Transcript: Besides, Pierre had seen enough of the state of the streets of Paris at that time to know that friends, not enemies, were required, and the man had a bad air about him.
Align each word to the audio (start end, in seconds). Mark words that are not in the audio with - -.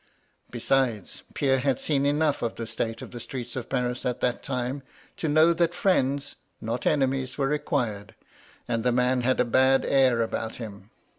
Besides, 0.49 1.21
Pierre 1.35 1.59
had 1.59 1.79
seen 1.79 2.07
enough 2.07 2.41
of 2.41 2.55
the 2.55 2.65
state 2.65 3.03
of 3.03 3.11
the 3.11 3.19
streets 3.19 3.55
of 3.55 3.69
Paris 3.69 4.03
at 4.03 4.19
that 4.21 4.41
time 4.41 4.81
to 5.17 5.29
know 5.29 5.53
that 5.53 5.75
friends, 5.75 6.37
not 6.59 6.87
enemies, 6.87 7.37
were 7.37 7.47
required, 7.49 8.15
and 8.67 8.83
the 8.83 8.91
man 8.91 9.21
had 9.21 9.39
a 9.39 9.45
bad 9.45 9.85
air 9.85 10.23
about 10.23 10.55
him. 10.55 10.89